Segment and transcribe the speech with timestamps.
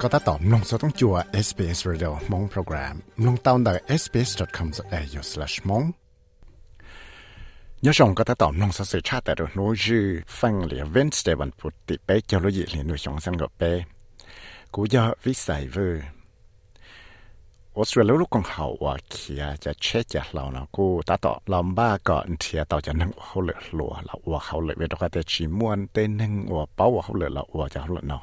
[0.00, 1.14] ก็ตัดต่อมลงสต้องจัว
[1.46, 2.94] SBS Radio มงโปรแกรม
[3.26, 5.86] ลงตาวน์ได้ sbs.com.au/mong
[7.84, 10.04] ยศงก็ตัดต่อมลงสสื่อชาติแต่รู้ชื่อ
[10.38, 13.78] ฟังเหลียเวนสเตวันพุทธิเป๊ะจะรู้ยิ่งเหลียนุ่ยชงสังกับเป๊ะ
[14.74, 16.04] กูยอวิสัยเวอร์
[17.76, 28.22] ออสเตรเลียลูกของเขาว่าเขียจะเช็ดจากเรานะกูตัดต่อลำบ้าก่อนเทียต่อจะนั่งเขาเหลือหลัวเราว่าเขาเหลือเวทก็แต่ชิมวนเต้นนั่งว่าเป้าว่าเขาเหลือเราว่าจะเขาเหลือเนาะ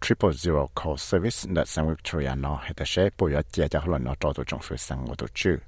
[0.00, 1.46] triple zero call service.
[1.50, 4.60] That sang Victoria no heta she po ya chia ja hlo no to to chong
[4.60, 5.60] fu sang wo to chu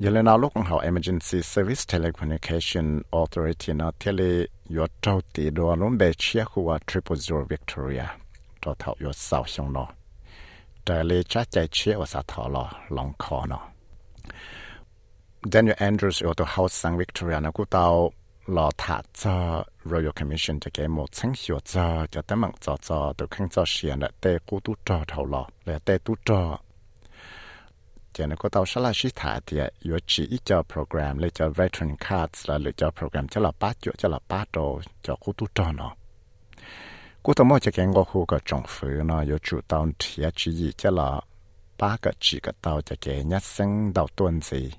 [0.00, 5.96] yelena lo kong how emergency service telecommunication authority na tele yo to ti do lon
[5.96, 8.10] be chia khu wa triple zero Victoria.
[8.62, 9.88] To thao yo sao xiong no.
[10.84, 13.60] Ta le cha cha chia wa sa thao lo long kho no.
[15.48, 18.12] Daniel Andrews yo to house sang Victoria na ku tao
[18.46, 22.76] lò thả cho Royal Commission cho cái một sáng hiệu cho cho tấm mạng cho
[22.82, 26.14] cho từ khăn cho xiên là tê cú tu trò thầu lò là tê tu
[26.24, 26.58] trò
[28.12, 31.30] cho nên có tàu sẽ là sĩ thả thì yếu chỉ ít cho program lấy
[31.30, 34.80] cho veteran cards là lấy cho program cho là ba chỗ cho là ba đồ
[35.02, 35.94] cho cú tu trò nó
[37.22, 40.24] cú tàu mỗi cho cái ngô khu cái trọng phứ nó yếu chủ tàu thì
[40.36, 41.20] chỉ gì cho là
[41.78, 44.70] ba cái chỉ cái tàu cho cái nhát sinh đầu tuần gì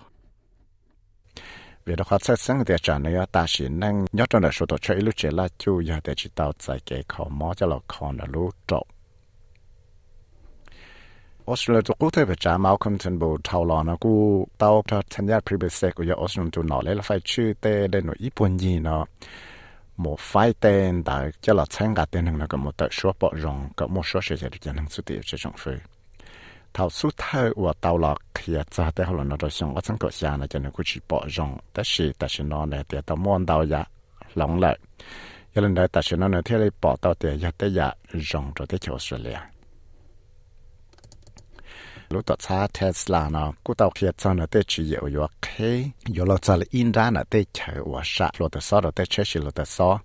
[1.84, 4.66] vì đó khó xét sinh thì trả nữa ta chỉ năng nhớ trong đó số
[4.66, 7.54] tổ cho ít lúc chế là chủ giờ để chỉ tạo trái cái khó mua
[7.54, 8.86] cho là con là lúc trọng
[11.49, 14.13] trộn Australia ตัวกูเทไปจ้ามาคอมเทนบูทาวลอนะกู
[14.59, 19.03] เต้าทัศนยาพรีเบสเซกูอยากออสเตรเลียตัวหนอเลยละไฟชื่อเต้เดนหนูญี่ปุ่นยีเนาะ
[19.99, 25.79] หมดไฟเต้นแต่จะละเชิงกัดเต้นหนึ่งแล้วก็หมดแต่ชัวปอรงก็หมดชัวเสียจะจะนั่งสุดเดียวจะจงฟื้น
[26.73, 33.81] เท่าสุดท้ายว่าเต้าหลอกเขียจ้าแต่เขาหลอนเราชงว่าฉันก็ยานะจะนึกกูจีปอรงแต่สิแต่สินอนเนี่ยเดี๋ยวตะม้วนเต้ายา
[34.37, 34.75] หลงเลย
[35.53, 37.33] ยันเลยแต่สินอนเนี่ยที่เลยปอเต้าเดี๋ยว
[39.35, 39.35] ย
[42.09, 45.21] าแต่ยารงตัวที่เที่ยวออสเตรเลีย lúc đó cha Tesla nó cú tàu kia cho nó tới chỉ yếu yếu
[45.21, 45.57] ok
[46.13, 48.91] yếu lo cho là in ra nó tới chờ và sát lo tới sau đó
[48.91, 49.99] tới chơi lo tới sau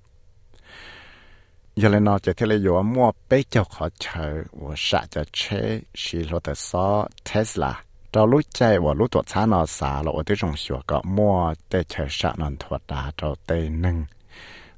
[1.76, 5.24] giờ lên nó chỉ thấy là yếu mua bé cho họ chờ và sát cho
[5.32, 10.02] chơi chỉ lo tới sau Tesla cho lúc chạy và lúc đó cha nó xả
[10.02, 13.68] lo ở tới trong sửa có mua tới chờ sát nó thuật đá cho tới
[13.68, 14.04] nâng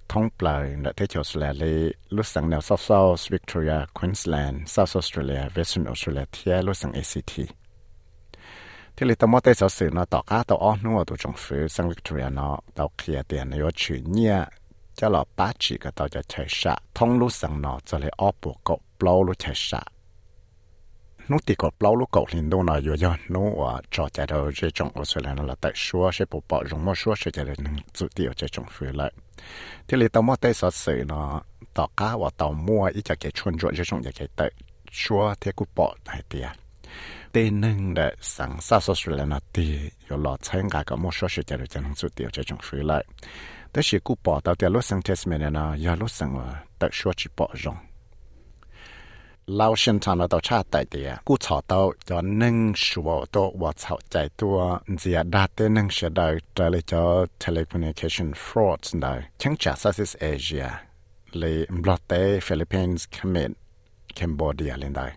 [0.09, 4.95] thông blời là thế chỗ là lì lúc sang nào South South Victoria, Queensland, South
[4.95, 7.35] Australia, Western Australia thì lúc sang ACT.
[8.97, 11.34] thì lì tao mua tay sở sử nó tỏ cá tao on nó tụ trong
[11.38, 14.44] phía sang Victoria nó tao kia tiền nó chữ nhia
[14.95, 18.12] cho là ba chỉ cái tao cho chạy sạ thông lúc sang nó cho lấy
[18.18, 19.81] ốp bộ cậu blow lúc chạy sạ
[21.31, 29.11] นู้ติกับเปล่าลูกเกอกลินดูนอยู่ย้อนนู้ว่าจอใจเราจะจงออสเตรเลียนั่นแหละแต่ชัวใช่ปุ๊บปอจงมั่วชัวใช่จะเลยหนึ่งจุดเดียวจะจงฟื้นเลย
[29.88, 31.25] ที่เลยต่อมาได้สอดสื่อเนาะ
[31.77, 34.47] ต่อก้าว่าต่อมั่วอีจะเกิดชวนจวนจะจงอยากเกิดแต่
[35.00, 36.47] ชัวเที่กูปอไอเดีย
[37.31, 38.00] เตีหนึ่งเด
[38.35, 39.68] สังสาสอสเตรเลียนาตี
[40.06, 43.03] อย่ลอดใช้งานกับมั่วชัวใช่จะเลยจะหนึ่งจุดเดียวจะจงฟื้นเลย
[43.71, 46.47] แต่สิกูปอต่อเดียวลูกสังเทสเมนเนาะยาลูกสังว่า
[46.77, 54.57] แต่ชัวจีปอจงาติแต่เดียกูชอตัวจะนึ่งชัวตัวว่าชอบใจตัว
[54.99, 56.27] เสียดาเต้นึ่งเสียดา
[56.57, 57.01] จะเลยจะ
[57.41, 60.67] telecommunication fraud ได้ทั้งจาก Southeast Asia
[61.38, 63.51] เลยบลอตเต้ฟิลิปปินส์เขมร
[64.15, 65.07] แคนเบเดียเลยได้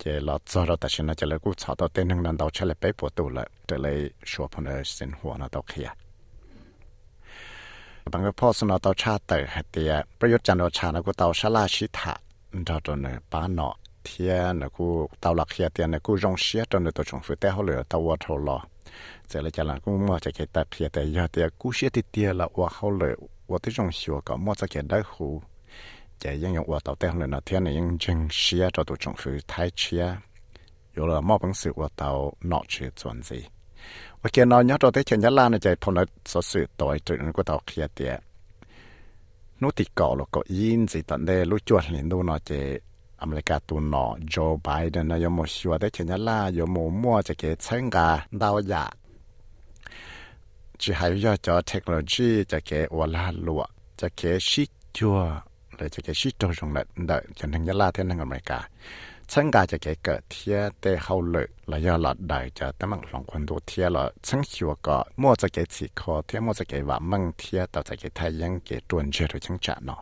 [0.00, 3.96] จะเราจะเราแต่ฉันจะเลยกูชอบตัวเต้นึ่งนั้นเราเฉลยไปปวดตัวเลยจะเลย
[4.30, 5.88] ชัวพนเสินหัวนะตัวเขีย
[8.12, 9.38] บางก็พ่อสนอตัวชาติแต่
[9.70, 12.14] เดียประยุทธ์จันโอชานะกูตัวชาลาชิตา
[12.52, 16.34] đó cho nên ba nọ thiên là cô tàu lạc hiện tiền là cô rong
[16.38, 18.60] xía cho nên tôi trồng phải té hồ lửa tàu vào thầu lo,
[19.28, 21.88] giờ là cho là cô mua chạy cái tạt hiện tại giờ thì cô xía
[21.88, 23.14] thì tiền là qua hồ lửa
[23.46, 25.42] qua tới rong xía cả mua chạy cái đá hồ
[26.18, 28.96] chạy những cái qua tàu té hồ lửa thiên này những chân xía cho tôi
[29.00, 30.06] trồng phải thay xía
[30.94, 33.42] rồi là mua bằng sự qua tàu nọ chuyện chuẩn gì
[34.20, 36.02] ว่าเกนอนยอดตัวเตชัญญาลาในใจพนั
[36.32, 38.12] สสื่อต่อยจุดนั้นก็ต่อเคลียเตีย
[39.62, 42.50] นูติเกาะแล้วก็ยินสิตันเดลุจวดลินดูนอเจ
[43.22, 48.08] อเมริกาตัวนอโจไบเดนนะยมชัวได้เชนยล่ายมมั่วจะเกเชงกา
[48.42, 48.84] ดาวยา
[50.80, 53.62] จีหายยอจอเทคโนโลยีจะเกวลาลัว
[54.00, 54.64] จะเกชิ
[54.96, 55.18] จัว
[55.76, 58.58] เลยจะเกชิโตรงนั้นเดจนถึงยล่าเท่านั้นอเมริกา
[59.34, 70.00] เชิงกาจะเกเกิดเทียเตเขาเลยแล้วยอหลอดได้จะตั้งมังลองคนดูเทียละเชิงชัวก็มัวจะเกสิคอเทียมัวจะเกว่ามังเทียต่อจะเกไทยยังเกตวนเชื่อหรือเชิงจ่าเนาะ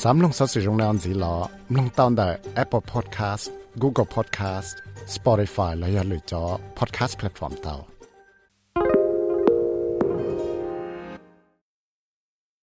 [0.00, 1.34] สามลงสัสิรงนานสีลอ
[1.76, 2.28] ลงตอนได้
[2.62, 3.44] Apple Podcast
[3.82, 4.68] Google Podcast
[5.14, 6.42] Spotify และอย่าลืมจอ
[6.78, 7.91] Podcast Platform เตา